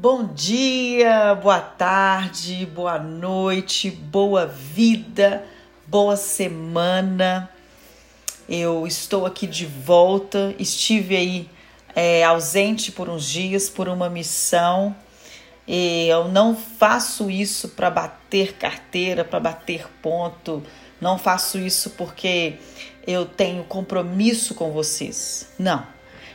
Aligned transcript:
Bom 0.00 0.32
dia, 0.32 1.34
boa 1.34 1.58
tarde, 1.58 2.64
boa 2.66 3.00
noite, 3.00 3.90
boa 3.90 4.46
vida, 4.46 5.44
boa 5.88 6.16
semana. 6.16 7.50
Eu 8.48 8.86
estou 8.86 9.26
aqui 9.26 9.44
de 9.44 9.66
volta, 9.66 10.54
estive 10.56 11.16
aí 11.16 11.50
é, 11.96 12.22
ausente 12.22 12.92
por 12.92 13.08
uns 13.08 13.28
dias 13.28 13.68
por 13.68 13.88
uma 13.88 14.08
missão. 14.08 14.94
E 15.66 16.06
eu 16.06 16.28
não 16.28 16.54
faço 16.54 17.28
isso 17.28 17.70
para 17.70 17.90
bater 17.90 18.52
carteira, 18.52 19.24
para 19.24 19.40
bater 19.40 19.88
ponto. 20.00 20.62
Não 21.00 21.18
faço 21.18 21.58
isso 21.58 21.90
porque 21.98 22.54
eu 23.04 23.26
tenho 23.26 23.64
compromisso 23.64 24.54
com 24.54 24.70
vocês. 24.70 25.48
Não. 25.58 25.84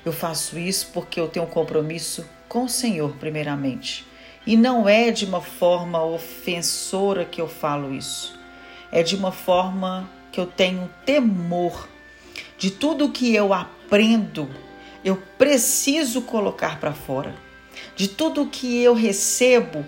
Eu 0.05 0.11
faço 0.11 0.59
isso 0.59 0.89
porque 0.93 1.17
eu 1.17 1.29
tenho 1.29 1.45
um 1.45 1.49
compromisso 1.49 2.25
com 2.53 2.65
o 2.65 2.69
Senhor, 2.69 3.15
primeiramente. 3.15 4.05
E 4.45 4.55
não 4.55 4.87
é 4.87 5.09
de 5.09 5.25
uma 5.25 5.41
forma 5.41 6.05
ofensora 6.05 7.25
que 7.25 7.41
eu 7.41 7.47
falo 7.47 7.91
isso. 7.91 8.39
É 8.91 9.01
de 9.01 9.15
uma 9.15 9.31
forma 9.31 10.07
que 10.31 10.39
eu 10.39 10.45
tenho 10.45 10.87
temor 11.03 11.89
de 12.55 12.69
tudo 12.69 13.09
que 13.09 13.33
eu 13.33 13.53
aprendo, 13.53 14.47
eu 15.03 15.17
preciso 15.37 16.21
colocar 16.21 16.79
para 16.79 16.93
fora. 16.93 17.33
De 17.95 18.07
tudo 18.07 18.45
que 18.45 18.81
eu 18.83 18.93
recebo, 18.93 19.83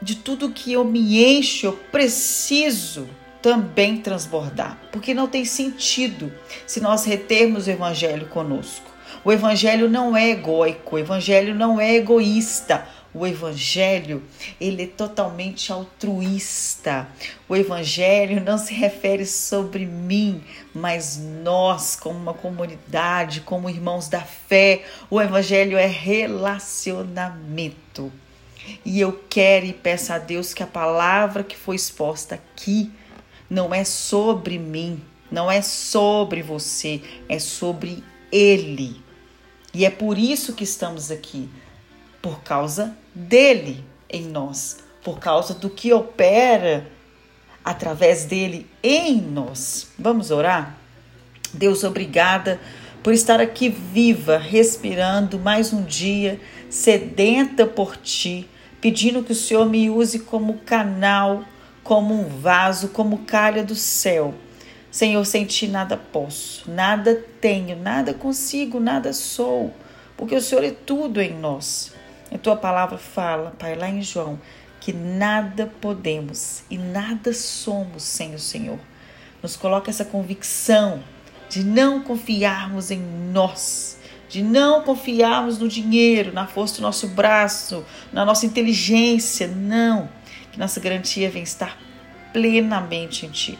de 0.00 0.14
tudo 0.14 0.52
que 0.52 0.72
eu 0.72 0.84
me 0.84 1.20
encho, 1.20 1.66
eu 1.66 1.72
preciso 1.72 3.08
também 3.42 3.96
transbordar, 3.96 4.78
porque 4.92 5.12
não 5.12 5.26
tem 5.26 5.44
sentido 5.44 6.32
se 6.64 6.80
nós 6.80 7.04
retermos 7.04 7.66
o 7.66 7.70
evangelho 7.70 8.28
conosco. 8.28 8.95
O 9.26 9.32
evangelho 9.32 9.90
não 9.90 10.16
é 10.16 10.30
egoico, 10.30 10.94
o 10.94 10.98
evangelho 11.00 11.52
não 11.52 11.80
é 11.80 11.96
egoísta. 11.96 12.86
O 13.12 13.26
evangelho, 13.26 14.22
ele 14.60 14.84
é 14.84 14.86
totalmente 14.86 15.72
altruísta. 15.72 17.08
O 17.48 17.56
evangelho 17.56 18.40
não 18.40 18.56
se 18.56 18.72
refere 18.72 19.26
sobre 19.26 19.84
mim, 19.84 20.44
mas 20.72 21.20
nós 21.42 21.96
como 21.96 22.16
uma 22.16 22.34
comunidade, 22.34 23.40
como 23.40 23.68
irmãos 23.68 24.08
da 24.08 24.20
fé. 24.20 24.84
O 25.10 25.20
evangelho 25.20 25.76
é 25.76 25.86
relacionamento. 25.86 28.12
E 28.84 29.00
eu 29.00 29.24
quero 29.28 29.66
e 29.66 29.72
peço 29.72 30.12
a 30.12 30.18
Deus 30.18 30.54
que 30.54 30.62
a 30.62 30.68
palavra 30.68 31.42
que 31.42 31.56
foi 31.56 31.74
exposta 31.74 32.36
aqui 32.36 32.92
não 33.50 33.74
é 33.74 33.82
sobre 33.82 34.56
mim, 34.56 35.02
não 35.32 35.50
é 35.50 35.62
sobre 35.62 36.42
você, 36.42 37.02
é 37.28 37.40
sobre 37.40 38.04
ele. 38.30 39.04
E 39.76 39.84
é 39.84 39.90
por 39.90 40.16
isso 40.16 40.54
que 40.54 40.64
estamos 40.64 41.10
aqui, 41.10 41.50
por 42.22 42.40
causa 42.40 42.96
dele 43.14 43.84
em 44.08 44.22
nós, 44.22 44.78
por 45.04 45.18
causa 45.18 45.52
do 45.52 45.68
que 45.68 45.92
opera 45.92 46.90
através 47.62 48.24
dele 48.24 48.66
em 48.82 49.20
nós. 49.20 49.88
Vamos 49.98 50.30
orar? 50.30 50.78
Deus, 51.52 51.84
obrigada 51.84 52.58
por 53.02 53.12
estar 53.12 53.38
aqui 53.38 53.68
viva, 53.68 54.38
respirando 54.38 55.38
mais 55.38 55.74
um 55.74 55.84
dia, 55.84 56.40
sedenta 56.70 57.66
por 57.66 57.98
ti, 57.98 58.48
pedindo 58.80 59.22
que 59.22 59.32
o 59.32 59.36
Senhor 59.36 59.68
me 59.68 59.90
use 59.90 60.20
como 60.20 60.54
canal, 60.60 61.44
como 61.84 62.14
um 62.14 62.26
vaso, 62.26 62.88
como 62.88 63.26
calha 63.26 63.62
do 63.62 63.74
céu 63.74 64.32
Senhor, 64.96 65.26
sem 65.26 65.44
ti 65.44 65.66
nada 65.66 65.94
posso, 65.94 66.70
nada 66.70 67.22
tenho, 67.38 67.76
nada 67.76 68.14
consigo, 68.14 68.80
nada 68.80 69.12
sou, 69.12 69.70
porque 70.16 70.34
o 70.34 70.40
Senhor 70.40 70.64
é 70.64 70.70
tudo 70.70 71.20
em 71.20 71.34
nós. 71.38 71.92
A 72.32 72.38
tua 72.38 72.56
palavra 72.56 72.96
fala, 72.96 73.54
Pai, 73.58 73.74
lá 73.74 73.90
em 73.90 74.00
João, 74.00 74.40
que 74.80 74.94
nada 74.94 75.70
podemos 75.82 76.62
e 76.70 76.78
nada 76.78 77.34
somos 77.34 78.04
sem 78.04 78.34
o 78.34 78.38
Senhor. 78.38 78.78
Nos 79.42 79.54
coloca 79.54 79.90
essa 79.90 80.02
convicção 80.02 81.04
de 81.50 81.62
não 81.62 82.00
confiarmos 82.00 82.90
em 82.90 83.02
nós, 83.30 83.98
de 84.30 84.42
não 84.42 84.80
confiarmos 84.80 85.58
no 85.58 85.68
dinheiro, 85.68 86.32
na 86.32 86.46
força 86.46 86.76
do 86.76 86.80
nosso 86.80 87.08
braço, 87.08 87.84
na 88.10 88.24
nossa 88.24 88.46
inteligência, 88.46 89.46
não. 89.46 90.08
Que 90.52 90.58
nossa 90.58 90.80
garantia 90.80 91.28
vem 91.28 91.42
estar 91.42 91.76
plenamente 92.32 93.26
em 93.26 93.30
Ti 93.30 93.58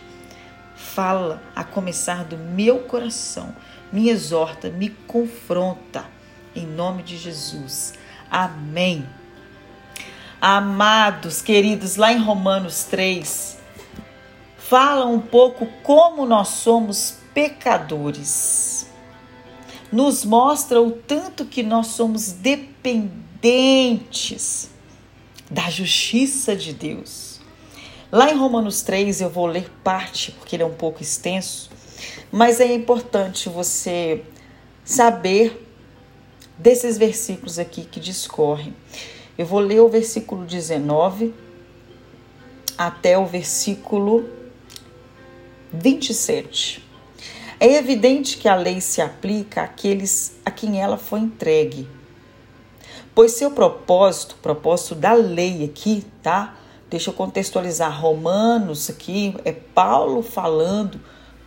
fala 0.97 1.43
a 1.55 1.63
começar 1.63 2.25
do 2.25 2.39
meu 2.39 2.79
coração, 2.85 3.55
me 3.93 4.09
exorta, 4.09 4.71
me 4.71 4.89
confronta, 4.89 6.07
em 6.55 6.67
nome 6.67 7.03
de 7.03 7.19
Jesus. 7.19 7.93
Amém. 8.31 9.07
Amados, 10.41 11.43
queridos, 11.43 11.97
lá 11.97 12.15
em 12.15 12.19
Romanos 12.19 12.85
3, 12.85 13.59
fala 14.57 15.05
um 15.05 15.21
pouco 15.21 15.67
como 15.83 16.25
nós 16.25 16.49
somos 16.49 17.19
pecadores. 17.35 18.91
Nos 19.93 20.25
mostra 20.25 20.81
o 20.81 20.93
tanto 20.93 21.45
que 21.45 21.63
nós 21.63 21.89
somos 21.89 22.33
dependentes 22.33 23.11
da 25.51 25.69
justiça 25.69 26.57
de 26.57 26.73
Deus 26.73 27.26
Lá 28.17 28.31
em 28.31 28.35
Romanos 28.35 28.81
3 28.81 29.21
eu 29.21 29.29
vou 29.29 29.45
ler 29.45 29.71
parte, 29.85 30.33
porque 30.33 30.57
ele 30.57 30.63
é 30.63 30.67
um 30.67 30.73
pouco 30.73 31.03
extenso, 31.03 31.69
mas 32.33 32.61
é 32.63 32.73
importante 32.73 33.51
você 33.51 34.25
saber 34.83 35.69
desses 36.57 36.97
versículos 36.97 37.59
aqui 37.59 37.85
que 37.85 38.01
discorrem. 38.01 38.75
Eu 39.37 39.45
vou 39.45 39.61
ler 39.61 39.81
o 39.81 39.89
versículo 39.91 40.47
19 40.47 41.35
até 42.79 43.19
o 43.19 43.27
versículo 43.27 44.27
27. 45.75 46.83
É 47.61 47.75
evidente 47.75 48.39
que 48.39 48.49
a 48.49 48.55
lei 48.55 48.81
se 48.81 49.03
aplica 49.03 49.61
àqueles 49.61 50.39
a 50.43 50.51
quem 50.51 50.81
ela 50.81 50.97
foi 50.97 51.21
entregue. 51.21 51.87
Pois 53.15 53.33
seu 53.33 53.51
propósito, 53.51 54.37
propósito 54.41 54.95
da 54.95 55.13
lei 55.13 55.63
aqui, 55.65 56.03
tá? 56.23 56.57
Deixa 56.89 57.11
eu 57.11 57.15
contextualizar. 57.15 58.01
Romanos 58.01 58.89
aqui 58.89 59.35
é 59.45 59.53
Paulo 59.53 60.23
falando 60.23 61.01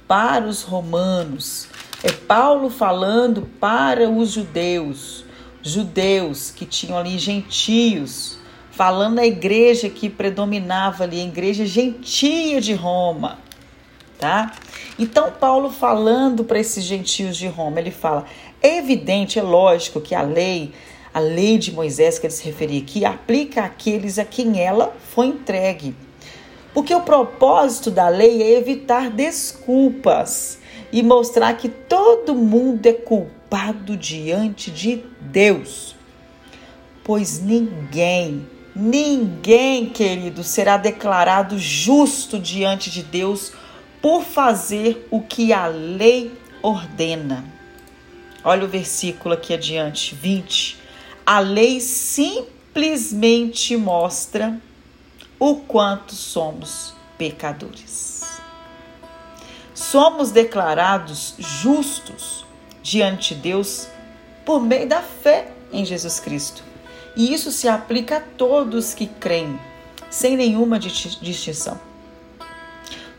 para 0.08 0.46
os 0.46 0.64
romanos, 0.64 1.68
é 2.04 2.12
Paulo 2.12 2.70
falando 2.70 3.44
para 3.60 4.10
os 4.10 4.32
judeus, 4.32 5.24
judeus 5.62 6.50
que 6.50 6.66
tinham 6.66 6.98
ali 6.98 7.20
gentios, 7.20 8.40
falando 8.72 9.18
da 9.18 9.26
igreja 9.26 9.88
que 9.88 10.10
predominava 10.10 11.04
ali, 11.04 11.22
a 11.22 11.26
igreja 11.26 11.66
gentia 11.66 12.60
de 12.60 12.74
Roma, 12.74 13.38
tá? 14.18 14.54
Então, 14.98 15.32
Paulo 15.32 15.70
falando 15.70 16.44
para 16.44 16.60
esses 16.60 16.84
gentios 16.84 17.38
de 17.38 17.48
Roma, 17.48 17.80
ele 17.80 17.92
fala: 17.92 18.26
é 18.62 18.78
evidente, 18.78 19.38
é 19.38 19.44
lógico 19.44 20.02
que 20.02 20.16
a 20.16 20.22
lei 20.22 20.74
a 21.14 21.20
lei 21.20 21.58
de 21.58 21.72
Moisés 21.72 22.20
que 22.20 22.28
ele 22.28 22.34
se 22.34 22.44
referia 22.44 22.82
aqui 22.82 23.06
aplica 23.06 23.64
àqueles 23.64 24.20
a 24.20 24.26
quem 24.26 24.62
ela 24.62 24.96
foi 25.14 25.28
entregue. 25.28 25.96
Porque 26.74 26.94
o 26.94 27.02
propósito 27.02 27.90
da 27.90 28.08
lei 28.08 28.44
é 28.44 28.58
evitar 28.58 29.10
desculpas 29.10 30.60
e 30.92 31.02
mostrar 31.02 31.54
que 31.54 31.68
todo 31.68 32.36
mundo 32.36 32.86
é 32.86 32.94
culpado 32.94 33.98
diante 33.98 34.70
de 34.70 35.04
Deus. 35.20 35.96
Pois 37.04 37.42
ninguém, 37.42 38.48
ninguém, 38.76 39.88
querido, 39.88 40.44
será 40.44 40.78
declarado 40.78 41.58
justo 41.58 42.38
diante 42.40 42.92
de 42.92 43.02
Deus 43.02 43.52
por 44.02 44.24
fazer 44.24 45.08
o 45.10 45.22
que 45.22 45.52
a 45.52 45.68
lei 45.68 46.32
ordena. 46.62 47.44
Olha 48.44 48.64
o 48.64 48.70
versículo 48.70 49.34
aqui 49.34 49.54
adiante, 49.54 50.16
20. 50.16 50.79
A 51.32 51.38
lei 51.38 51.80
simplesmente 51.80 53.78
mostra 53.78 54.60
o 55.38 55.58
quanto 55.58 56.16
somos 56.16 56.96
pecadores. 57.20 58.42
Somos 59.76 60.32
declarados 60.32 61.36
justos 61.38 62.44
diante 62.82 63.36
de 63.36 63.42
Deus 63.42 63.88
por 64.44 64.60
meio 64.60 64.90
da 64.90 65.04
fé 65.04 65.52
em 65.72 65.86
Jesus 65.86 66.20
Cristo. 66.20 66.64
E 67.16 67.32
isso 67.32 67.52
se 67.52 67.68
aplica 67.68 68.18
a 68.18 68.22
todos 68.22 68.96
que 68.96 69.06
creem, 69.06 69.60
sem 70.10 70.36
nenhuma 70.36 70.80
distinção. 70.80 71.80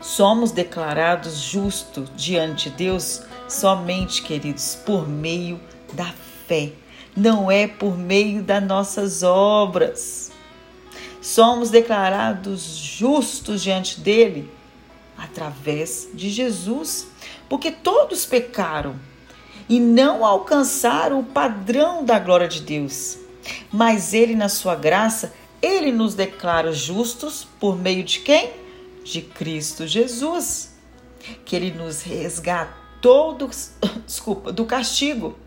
Somos 0.01 0.51
declarados 0.51 1.37
justos 1.37 2.11
diante 2.17 2.69
de 2.69 2.75
Deus 2.75 3.21
somente, 3.47 4.21
queridos, 4.21 4.75
por 4.85 5.07
meio 5.07 5.57
da 5.93 6.13
fé 6.45 6.73
não 7.15 7.51
é 7.51 7.67
por 7.67 7.97
meio 7.97 8.41
das 8.41 8.63
nossas 8.63 9.23
obras. 9.23 10.31
Somos 11.21 11.69
declarados 11.69 12.63
justos 12.63 13.61
diante 13.61 13.99
dele 13.99 14.49
através 15.17 16.09
de 16.13 16.29
Jesus, 16.29 17.07
porque 17.47 17.71
todos 17.71 18.25
pecaram 18.25 18.95
e 19.69 19.79
não 19.79 20.25
alcançaram 20.25 21.19
o 21.19 21.23
padrão 21.23 22.03
da 22.03 22.17
glória 22.17 22.47
de 22.47 22.61
Deus. 22.61 23.17
Mas 23.71 24.13
ele, 24.13 24.35
na 24.35 24.49
sua 24.49 24.75
graça, 24.75 25.33
ele 25.61 25.91
nos 25.91 26.15
declara 26.15 26.71
justos 26.71 27.47
por 27.59 27.77
meio 27.77 28.03
de 28.03 28.19
quem? 28.19 28.51
De 29.03 29.21
Cristo 29.21 29.85
Jesus. 29.85 30.75
Que 31.45 31.55
ele 31.55 31.71
nos 31.71 32.01
resgatou 32.01 33.33
do, 33.35 33.49
desculpa, 34.05 34.51
do 34.51 34.65
castigo 34.65 35.37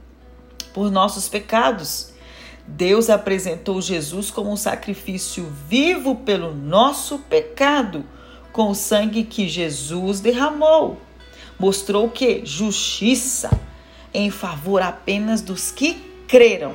por 0.74 0.90
nossos 0.90 1.28
pecados. 1.28 2.12
Deus 2.66 3.08
apresentou 3.08 3.80
Jesus 3.80 4.30
como 4.30 4.50
um 4.50 4.56
sacrifício 4.56 5.50
vivo 5.68 6.16
pelo 6.16 6.52
nosso 6.52 7.18
pecado, 7.20 8.04
com 8.52 8.70
o 8.70 8.74
sangue 8.74 9.24
que 9.24 9.48
Jesus 9.48 10.20
derramou. 10.20 10.98
Mostrou 11.58 12.10
que 12.10 12.44
justiça 12.44 13.50
em 14.12 14.30
favor 14.30 14.82
apenas 14.82 15.40
dos 15.40 15.70
que 15.70 15.94
creram. 16.26 16.74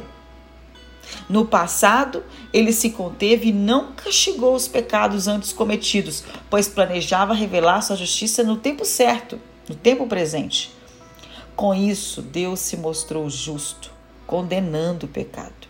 No 1.28 1.46
passado, 1.46 2.24
ele 2.54 2.72
se 2.72 2.92
conteve 2.92 3.50
e 3.50 3.54
não 3.54 3.94
castigou 3.94 4.54
os 4.54 4.68
pecados 4.68 5.28
antes 5.28 5.52
cometidos, 5.52 6.24
pois 6.50 6.68
planejava 6.68 7.34
revelar 7.34 7.82
sua 7.82 7.96
justiça 7.96 8.44
no 8.44 8.58
tempo 8.58 8.86
certo, 8.86 9.40
no 9.68 9.76
tempo 9.76 10.06
presente. 10.06 10.79
Com 11.60 11.76
isso, 11.76 12.22
Deus 12.22 12.62
se 12.62 12.78
mostrou 12.78 13.30
justo, 13.30 13.92
condenando 14.26 15.06
o 15.06 15.10
pecado. 15.10 15.68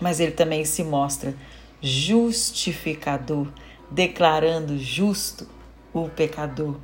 Mas 0.00 0.18
ele 0.18 0.32
também 0.32 0.64
se 0.64 0.82
mostra 0.82 1.34
justificador, 1.78 3.48
declarando 3.90 4.78
justo 4.78 5.46
o 5.92 6.08
pecador 6.08 6.78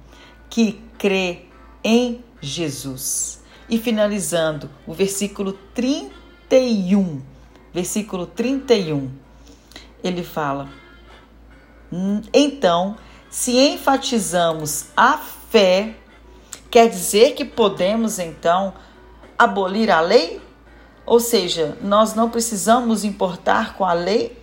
que 0.51 0.79
crê 0.99 1.47
em 1.83 2.23
Jesus. 2.43 3.43
E 3.71 3.79
finalizando, 3.79 4.69
o 4.87 4.93
versículo 4.93 5.55
31, 5.75 7.23
versículo 7.73 8.27
31, 8.27 9.11
ele 10.05 10.23
fala: 10.23 10.69
hum, 11.91 12.21
Então, 12.35 12.99
se 13.31 13.57
enfatizamos 13.57 14.89
a 14.95 15.17
fé, 15.17 15.97
quer 16.71 16.89
dizer 16.89 17.35
que 17.35 17.45
podemos 17.45 18.19
então 18.19 18.75
abolir 19.39 19.91
a 19.91 20.01
lei? 20.01 20.41
Ou 21.05 21.21
seja, 21.21 21.79
nós 21.81 22.15
não 22.15 22.29
precisamos 22.31 23.05
importar 23.05 23.77
com 23.77 23.85
a 23.85 23.93
lei? 23.93 24.37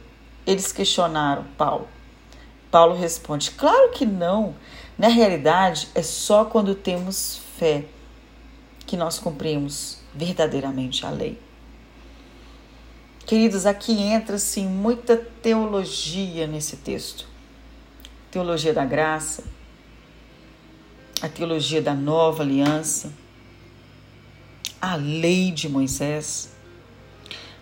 Eles 0.45 0.71
questionaram 0.71 1.43
Paulo. 1.57 1.87
Paulo 2.71 2.95
responde: 2.95 3.51
Claro 3.51 3.91
que 3.91 4.05
não. 4.05 4.55
Na 4.97 5.07
realidade, 5.07 5.89
é 5.95 6.03
só 6.03 6.45
quando 6.45 6.75
temos 6.75 7.41
fé 7.57 7.85
que 8.85 8.95
nós 8.95 9.19
cumprimos 9.19 9.99
verdadeiramente 10.13 11.05
a 11.05 11.09
lei. 11.09 11.39
Queridos, 13.25 13.65
aqui 13.65 13.93
entra 14.01 14.37
sim 14.37 14.67
muita 14.67 15.17
teologia 15.17 16.45
nesse 16.45 16.77
texto. 16.77 17.25
Teologia 18.29 18.73
da 18.73 18.85
graça, 18.85 19.43
a 21.23 21.29
teologia 21.29 21.81
da 21.81 21.93
nova 21.93 22.43
aliança, 22.43 23.13
a 24.81 24.97
lei 24.97 25.51
de 25.51 25.69
Moisés. 25.69 26.53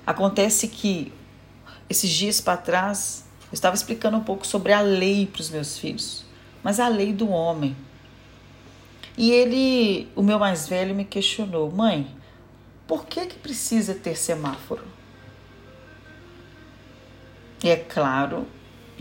Acontece 0.03 0.67
que 0.67 1.13
esses 1.87 2.09
dias 2.09 2.41
para 2.41 2.57
trás 2.57 3.23
eu 3.43 3.53
estava 3.53 3.75
explicando 3.75 4.17
um 4.17 4.23
pouco 4.23 4.47
sobre 4.47 4.73
a 4.73 4.81
lei 4.81 5.27
para 5.27 5.41
os 5.41 5.51
meus 5.51 5.77
filhos, 5.77 6.25
mas 6.63 6.79
a 6.79 6.87
lei 6.87 7.13
do 7.13 7.29
homem. 7.29 7.77
E 9.15 9.29
ele, 9.29 10.09
o 10.15 10.23
meu 10.23 10.39
mais 10.39 10.67
velho, 10.67 10.95
me 10.95 11.05
questionou: 11.05 11.69
mãe, 11.69 12.07
por 12.87 13.05
que, 13.05 13.27
que 13.27 13.37
precisa 13.37 13.93
ter 13.93 14.17
semáforo? 14.17 14.83
E 17.63 17.69
é 17.69 17.75
claro 17.75 18.47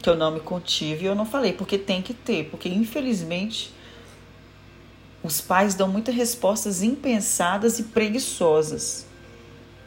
que 0.02 0.10
eu 0.10 0.16
não 0.16 0.30
me 0.30 0.40
contive 0.40 1.04
e 1.04 1.06
eu 1.06 1.14
não 1.14 1.24
falei, 1.24 1.54
porque 1.54 1.78
tem 1.78 2.02
que 2.02 2.12
ter, 2.12 2.50
porque 2.50 2.68
infelizmente 2.68 3.79
os 5.22 5.40
pais 5.40 5.74
dão 5.74 5.88
muitas 5.88 6.14
respostas 6.14 6.82
impensadas 6.82 7.78
e 7.78 7.84
preguiçosas. 7.84 9.06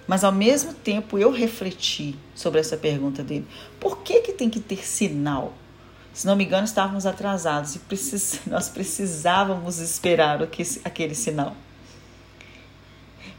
Mas 0.07 0.23
ao 0.23 0.31
mesmo 0.31 0.73
tempo 0.73 1.17
eu 1.17 1.31
refleti 1.31 2.15
sobre 2.35 2.59
essa 2.59 2.77
pergunta 2.77 3.23
dele. 3.23 3.47
Por 3.79 3.99
que, 3.99 4.21
que 4.21 4.33
tem 4.33 4.49
que 4.49 4.59
ter 4.59 4.85
sinal? 4.85 5.53
Se 6.13 6.27
não 6.27 6.35
me 6.35 6.45
engano, 6.45 6.65
estávamos 6.65 7.05
atrasados 7.05 7.75
e 7.75 7.79
precis... 7.79 8.41
nós 8.45 8.69
precisávamos 8.69 9.79
esperar 9.79 10.39
aquele 10.83 11.15
sinal. 11.15 11.55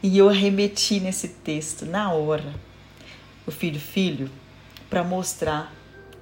E 0.03 0.17
eu 0.17 0.27
arremeti 0.29 0.99
nesse 0.99 1.29
texto 1.29 1.85
na 1.85 2.11
hora, 2.11 2.53
o 3.47 3.51
filho, 3.51 3.79
filho, 3.79 4.29
para 4.89 5.03
mostrar 5.03 5.73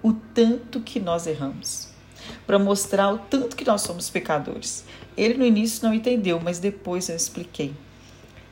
o 0.01 0.13
tanto 0.13 0.79
que 0.79 0.99
nós 0.99 1.25
erramos, 1.25 1.89
para 2.45 2.59
mostrar 2.59 3.11
o 3.11 3.17
tanto 3.17 3.55
que 3.55 3.65
nós 3.65 3.81
somos 3.81 4.09
pecadores. 4.09 4.85
Ele 5.15 5.35
no 5.35 5.45
início 5.45 5.85
não 5.85 5.93
entendeu, 5.93 6.39
mas 6.41 6.59
depois 6.59 7.09
eu 7.09 7.15
expliquei. 7.15 7.73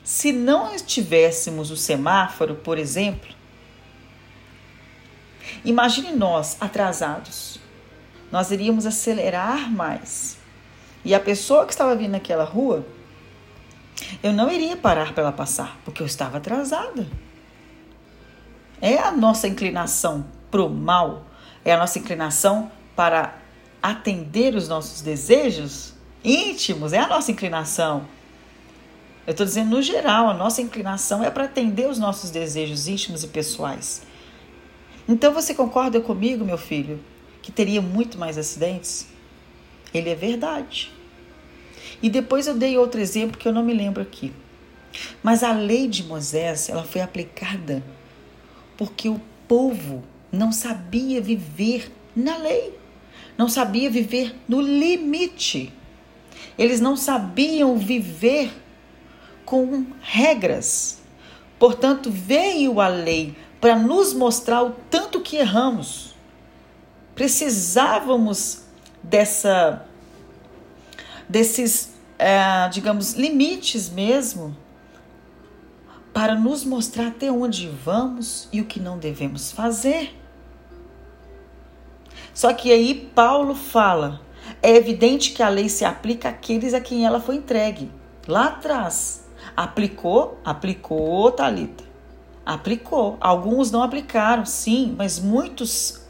Se 0.04 0.32
não 0.32 0.76
tivéssemos 0.78 1.70
o 1.72 1.78
semáforo, 1.78 2.56
por 2.56 2.78
exemplo, 2.78 3.30
imagine 5.64 6.12
nós 6.12 6.58
atrasados. 6.60 7.60
Nós 8.32 8.50
iríamos 8.50 8.86
acelerar 8.86 9.72
mais. 9.72 10.38
E 11.04 11.14
a 11.14 11.20
pessoa 11.20 11.66
que 11.66 11.74
estava 11.74 11.96
vindo 11.96 12.12
naquela 12.12 12.44
rua, 12.44 12.86
eu 14.24 14.32
não 14.32 14.52
iria 14.52 14.78
parar 14.78 15.14
para 15.14 15.24
ela 15.24 15.32
passar, 15.32 15.80
porque 15.84 16.02
eu 16.02 16.06
estava 16.06 16.38
atrasada. 16.38 17.08
É 18.82 18.98
a 18.98 19.12
nossa 19.12 19.48
inclinação 19.48 20.26
para 20.50 20.64
o 20.64 20.70
mal, 20.70 21.26
é 21.64 21.74
a 21.74 21.78
nossa 21.78 22.00
inclinação 22.00 22.72
para 22.96 23.41
atender 23.82 24.56
os 24.56 24.68
nossos 24.68 25.02
desejos 25.02 25.94
íntimos, 26.24 26.94
é 26.94 27.00
a 27.00 27.08
nossa 27.08 27.32
inclinação 27.32 28.06
eu 29.26 29.32
estou 29.32 29.46
dizendo 29.46 29.70
no 29.70 29.82
geral, 29.82 30.30
a 30.30 30.34
nossa 30.34 30.62
inclinação 30.62 31.24
é 31.24 31.30
para 31.30 31.46
atender 31.46 31.88
os 31.88 32.00
nossos 32.00 32.32
desejos 32.32 32.88
íntimos 32.88 33.24
e 33.24 33.28
pessoais. 33.28 34.02
Então 35.08 35.34
você 35.34 35.54
concorda 35.54 36.02
comigo, 36.02 36.44
meu 36.44 36.58
filho, 36.58 37.00
que 37.42 37.52
teria 37.52 37.82
muito 37.82 38.18
mais 38.18 38.38
acidentes? 38.38 39.08
Ele 39.94 40.10
é 40.10 40.16
verdade. 40.16 40.92
E 42.02 42.10
depois 42.10 42.48
eu 42.48 42.58
dei 42.58 42.78
outro 42.78 43.00
exemplo 43.00 43.38
que 43.38 43.48
eu 43.48 43.54
não 43.54 43.64
me 43.64 43.74
lembro 43.74 44.02
aqui. 44.02 44.34
Mas 45.22 45.44
a 45.44 45.54
lei 45.54 45.88
de 45.88 46.04
Moisés, 46.04 46.68
ela 46.68 46.84
foi 46.84 47.02
aplicada 47.02 47.84
porque 48.76 49.08
o 49.08 49.22
povo 49.48 50.04
não 50.32 50.52
sabia 50.52 51.22
viver 51.22 51.92
na 52.16 52.38
lei, 52.38 52.78
não 53.38 53.48
sabia 53.48 53.90
viver 53.90 54.36
no 54.48 54.62
limite. 54.62 55.74
Eles 56.58 56.80
não 56.80 56.96
sabiam 56.96 57.78
viver 57.78 58.52
com 59.46 59.86
regras. 60.02 61.02
Portanto, 61.58 62.10
veio 62.10 62.80
a 62.80 62.88
lei 62.88 63.36
para 63.60 63.76
nos 63.76 64.14
mostrar 64.14 64.64
o 64.64 64.72
tanto 64.90 65.22
que 65.22 65.38
erramos. 65.38 66.16
Precisávamos 67.14 68.64
dessa 69.04 69.86
desses, 71.32 71.94
é, 72.20 72.68
digamos, 72.70 73.14
limites 73.14 73.90
mesmo 73.90 74.56
para 76.14 76.36
nos 76.36 76.66
mostrar 76.66 77.08
até 77.08 77.32
onde 77.32 77.68
vamos 77.68 78.50
e 78.52 78.60
o 78.60 78.66
que 78.66 78.80
não 78.80 78.98
devemos 78.98 79.52
fazer. 79.52 80.14
Só 82.34 82.54
que 82.54 82.72
aí 82.72 83.12
Paulo 83.14 83.56
fala: 83.56 84.22
é 84.62 84.76
evidente 84.76 85.32
que 85.32 85.44
a 85.44 85.50
lei 85.50 85.70
se 85.70 85.86
aplica 85.86 86.30
àqueles 86.30 86.74
a 86.74 86.82
quem 86.82 87.06
ela 87.06 87.20
foi 87.20 87.36
entregue. 87.36 87.92
Lá 88.28 88.46
atrás, 88.46 89.22
Aplicou? 89.56 90.40
Aplicou, 90.46 91.32
Talita. 91.32 91.84
Aplicou. 92.46 93.18
Alguns 93.20 93.72
não 93.72 93.84
aplicaram, 93.84 94.46
sim, 94.46 94.96
mas 94.98 95.20
muitos 95.20 96.02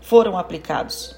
foram 0.00 0.38
aplicados. 0.38 1.16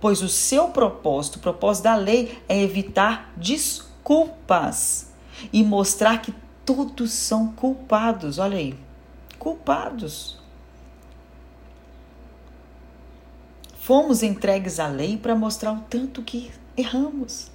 Pois 0.00 0.22
o 0.22 0.28
seu 0.28 0.68
propósito, 0.68 1.36
o 1.36 1.40
propósito 1.40 1.84
da 1.84 1.94
lei 1.94 2.42
é 2.48 2.60
evitar 2.60 3.32
desculpas 3.36 5.12
e 5.52 5.62
mostrar 5.62 6.20
que 6.20 6.34
todos 6.64 7.12
são 7.12 7.48
culpados. 7.48 8.38
Olha 8.38 8.58
aí. 8.58 8.74
Culpados. 9.38 10.42
Fomos 13.84 14.22
entregues 14.22 14.80
à 14.80 14.86
lei 14.86 15.18
para 15.18 15.34
mostrar 15.34 15.70
o 15.70 15.80
tanto 15.90 16.22
que 16.22 16.50
erramos. 16.74 17.50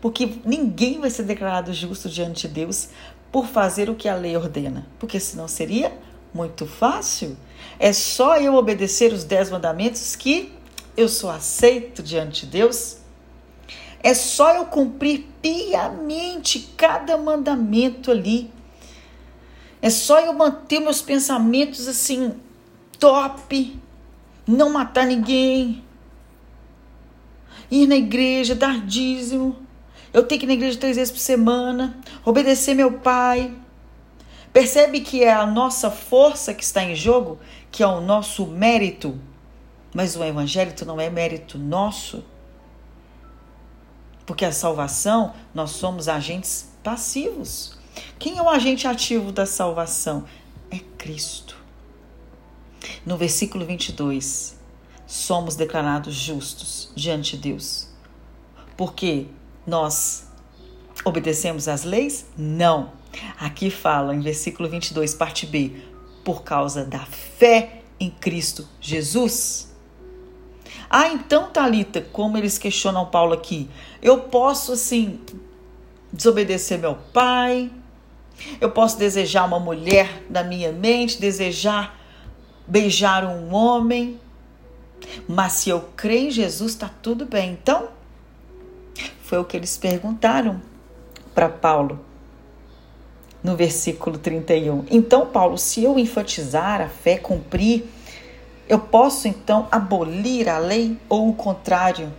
Porque 0.00 0.28
ninguém 0.44 0.98
vai 0.98 1.10
ser 1.10 1.22
declarado 1.22 1.72
justo 1.72 2.08
diante 2.08 2.48
de 2.48 2.54
Deus 2.54 2.88
por 3.30 3.46
fazer 3.46 3.88
o 3.88 3.94
que 3.94 4.08
a 4.08 4.16
lei 4.16 4.36
ordena. 4.36 4.84
Porque 4.98 5.20
senão 5.20 5.46
seria 5.46 5.96
muito 6.34 6.66
fácil. 6.66 7.36
É 7.78 7.92
só 7.92 8.36
eu 8.36 8.56
obedecer 8.56 9.12
os 9.12 9.22
dez 9.22 9.48
mandamentos 9.48 10.16
que 10.16 10.52
eu 10.96 11.08
sou 11.08 11.30
aceito 11.30 12.02
diante 12.02 12.44
de 12.44 12.50
Deus. 12.50 12.96
É 14.02 14.14
só 14.14 14.52
eu 14.56 14.64
cumprir 14.66 15.28
piamente 15.40 16.72
cada 16.76 17.16
mandamento 17.16 18.10
ali. 18.10 18.50
É 19.80 19.88
só 19.88 20.18
eu 20.18 20.32
manter 20.32 20.80
meus 20.80 21.00
pensamentos 21.00 21.86
assim, 21.86 22.34
top, 22.98 23.80
não 24.46 24.72
matar 24.72 25.06
ninguém, 25.06 25.82
ir 27.70 27.86
na 27.86 27.96
igreja, 27.96 28.54
dar 28.54 28.80
dízimo. 28.80 29.56
Eu 30.12 30.24
tenho 30.24 30.40
que 30.40 30.46
ir 30.46 30.48
na 30.48 30.54
igreja 30.54 30.78
três 30.78 30.96
vezes 30.96 31.12
por 31.12 31.20
semana, 31.20 31.98
obedecer 32.24 32.74
meu 32.74 32.98
pai. 32.98 33.54
Percebe 34.52 35.00
que 35.00 35.24
é 35.24 35.32
a 35.32 35.46
nossa 35.46 35.90
força 35.90 36.52
que 36.52 36.62
está 36.62 36.84
em 36.84 36.94
jogo, 36.94 37.38
que 37.70 37.82
é 37.82 37.86
o 37.86 38.02
nosso 38.02 38.46
mérito. 38.46 39.18
Mas 39.94 40.14
o 40.14 40.22
evangelho 40.22 40.74
não 40.84 41.00
é 41.00 41.08
mérito 41.08 41.56
nosso. 41.58 42.22
Porque 44.26 44.44
a 44.44 44.52
salvação, 44.52 45.32
nós 45.54 45.70
somos 45.70 46.08
agentes 46.08 46.70
passivos. 46.82 47.78
Quem 48.18 48.38
é 48.38 48.42
o 48.42 48.48
agente 48.48 48.86
ativo 48.86 49.32
da 49.32 49.46
salvação? 49.46 50.24
É 50.70 50.78
Cristo. 50.78 51.51
No 53.04 53.16
versículo 53.16 53.64
22, 53.64 54.56
somos 55.06 55.56
declarados 55.56 56.14
justos 56.14 56.90
diante 56.94 57.36
de 57.36 57.50
Deus. 57.50 57.88
Porque 58.76 59.26
nós 59.66 60.26
obedecemos 61.04 61.68
às 61.68 61.84
leis? 61.84 62.26
Não. 62.36 62.92
Aqui 63.38 63.70
fala 63.70 64.14
em 64.14 64.20
versículo 64.20 64.68
22, 64.68 65.14
parte 65.14 65.46
B, 65.46 65.72
por 66.24 66.42
causa 66.42 66.84
da 66.84 67.00
fé 67.00 67.82
em 68.00 68.10
Cristo 68.10 68.66
Jesus. 68.80 69.70
Ah, 70.88 71.08
então, 71.08 71.50
Talita, 71.50 72.00
como 72.00 72.36
eles 72.36 72.58
questionam 72.58 73.06
Paulo 73.06 73.32
aqui, 73.32 73.68
eu 74.00 74.20
posso 74.20 74.72
assim 74.72 75.20
desobedecer 76.12 76.78
meu 76.78 76.96
pai, 77.12 77.70
eu 78.60 78.70
posso 78.70 78.98
desejar 78.98 79.44
uma 79.44 79.58
mulher 79.58 80.24
da 80.28 80.42
minha 80.42 80.72
mente, 80.72 81.20
desejar 81.20 81.98
beijar 82.72 83.22
um 83.26 83.54
homem, 83.54 84.18
mas 85.28 85.52
se 85.52 85.68
eu 85.68 85.90
creio 85.94 86.28
em 86.28 86.30
Jesus, 86.30 86.72
está 86.72 86.88
tudo 87.02 87.26
bem. 87.26 87.52
Então, 87.52 87.88
foi 89.22 89.36
o 89.38 89.44
que 89.44 89.54
eles 89.54 89.76
perguntaram 89.76 90.58
para 91.34 91.50
Paulo 91.50 92.00
no 93.44 93.54
versículo 93.54 94.16
31. 94.16 94.86
Então, 94.90 95.26
Paulo, 95.26 95.58
se 95.58 95.84
eu 95.84 95.98
enfatizar 95.98 96.80
a 96.80 96.88
fé, 96.88 97.18
cumprir, 97.18 97.84
eu 98.66 98.78
posso 98.78 99.28
então 99.28 99.68
abolir 99.70 100.48
a 100.48 100.56
lei 100.56 100.96
ou 101.10 101.28
o 101.28 101.34
contrário? 101.34 102.10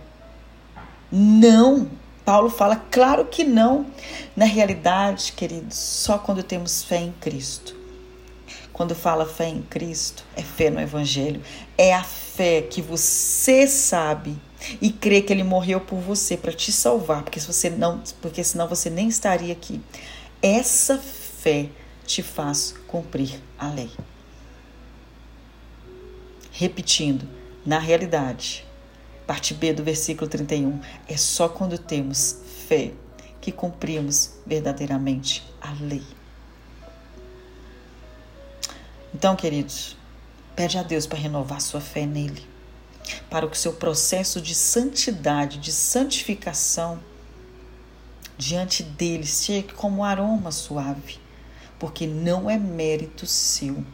Não. 1.10 1.90
Paulo 2.24 2.48
fala, 2.48 2.76
claro 2.92 3.24
que 3.24 3.42
não. 3.42 3.86
Na 4.36 4.44
realidade, 4.44 5.32
queridos, 5.32 5.76
só 5.76 6.16
quando 6.16 6.44
temos 6.44 6.84
fé 6.84 6.98
em 6.98 7.12
Cristo. 7.20 7.83
Quando 8.74 8.92
fala 8.92 9.24
fé 9.24 9.48
em 9.48 9.62
Cristo, 9.62 10.24
é 10.34 10.42
fé 10.42 10.68
no 10.68 10.80
Evangelho. 10.80 11.40
É 11.78 11.94
a 11.94 12.02
fé 12.02 12.60
que 12.60 12.82
você 12.82 13.68
sabe 13.68 14.36
e 14.82 14.90
crê 14.90 15.22
que 15.22 15.32
ele 15.32 15.44
morreu 15.44 15.80
por 15.80 16.00
você 16.00 16.36
para 16.36 16.52
te 16.52 16.72
salvar, 16.72 17.22
porque 17.22 17.38
se 17.38 17.46
você 17.46 17.70
não, 17.70 18.02
porque 18.20 18.42
senão 18.42 18.66
você 18.66 18.90
nem 18.90 19.06
estaria 19.06 19.52
aqui. 19.52 19.80
Essa 20.42 20.98
fé 20.98 21.68
te 22.04 22.20
faz 22.20 22.74
cumprir 22.88 23.40
a 23.56 23.68
lei. 23.68 23.92
Repetindo, 26.50 27.28
na 27.64 27.78
realidade, 27.78 28.66
parte 29.24 29.54
B 29.54 29.72
do 29.72 29.84
versículo 29.84 30.28
31, 30.28 30.80
é 31.06 31.16
só 31.16 31.48
quando 31.48 31.78
temos 31.78 32.40
fé 32.66 32.90
que 33.40 33.52
cumprimos 33.52 34.32
verdadeiramente 34.44 35.44
a 35.60 35.72
lei. 35.80 36.02
Então, 39.14 39.36
queridos, 39.36 39.96
pede 40.56 40.76
a 40.76 40.82
Deus 40.82 41.06
para 41.06 41.18
renovar 41.18 41.60
sua 41.60 41.80
fé 41.80 42.04
nele, 42.04 42.44
para 43.30 43.46
que 43.46 43.56
o 43.56 43.58
seu 43.58 43.72
processo 43.74 44.40
de 44.40 44.56
santidade, 44.56 45.58
de 45.58 45.70
santificação, 45.70 46.98
diante 48.36 48.82
dele 48.82 49.24
seja 49.24 49.68
como 49.74 49.98
um 49.98 50.04
aroma 50.04 50.50
suave, 50.50 51.20
porque 51.78 52.08
não 52.08 52.50
é 52.50 52.58
mérito 52.58 53.24
seu. 53.24 53.84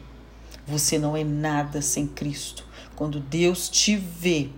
Você 0.66 0.98
não 0.98 1.14
é 1.14 1.22
nada 1.22 1.82
sem 1.82 2.06
Cristo. 2.06 2.64
Quando 2.96 3.20
Deus 3.20 3.68
te 3.68 3.96
vê, 3.96 4.48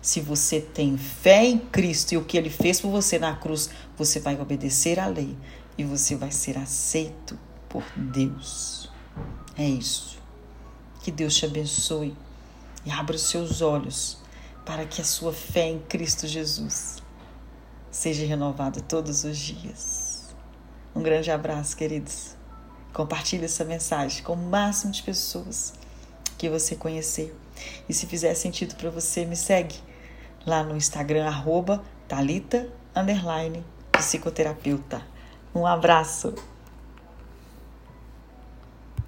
se 0.00 0.20
você 0.20 0.62
tem 0.62 0.96
fé 0.96 1.44
em 1.44 1.58
Cristo 1.58 2.12
e 2.12 2.16
o 2.16 2.24
que 2.24 2.38
ele 2.38 2.48
fez 2.48 2.80
por 2.80 2.90
você 2.90 3.18
na 3.18 3.36
cruz, 3.36 3.68
você 3.98 4.18
vai 4.18 4.40
obedecer 4.40 4.98
à 4.98 5.06
lei 5.06 5.36
e 5.76 5.84
você 5.84 6.16
vai 6.16 6.30
ser 6.30 6.56
aceito 6.56 7.38
por 7.68 7.84
Deus. 7.96 8.89
É 9.60 9.68
isso. 9.68 10.18
Que 11.02 11.10
Deus 11.10 11.36
te 11.36 11.44
abençoe 11.44 12.16
e 12.82 12.90
abra 12.90 13.14
os 13.14 13.28
seus 13.28 13.60
olhos 13.60 14.16
para 14.64 14.86
que 14.86 15.02
a 15.02 15.04
sua 15.04 15.34
fé 15.34 15.68
em 15.68 15.78
Cristo 15.80 16.26
Jesus 16.26 16.96
seja 17.90 18.24
renovada 18.24 18.80
todos 18.80 19.22
os 19.22 19.36
dias. 19.36 20.34
Um 20.94 21.02
grande 21.02 21.30
abraço, 21.30 21.76
queridos. 21.76 22.34
Compartilhe 22.94 23.44
essa 23.44 23.62
mensagem 23.62 24.22
com 24.22 24.32
o 24.32 24.48
máximo 24.48 24.92
de 24.92 25.02
pessoas 25.02 25.74
que 26.38 26.48
você 26.48 26.74
conhecer. 26.74 27.36
E 27.86 27.92
se 27.92 28.06
fizer 28.06 28.32
sentido 28.32 28.74
para 28.76 28.88
você, 28.88 29.26
me 29.26 29.36
segue 29.36 29.76
lá 30.46 30.64
no 30.64 30.74
Instagram, 30.74 31.26
arroba 31.26 31.84
Thalita, 32.08 32.72
psicoterapeuta. 33.92 35.02
Um 35.54 35.66
abraço! 35.66 36.34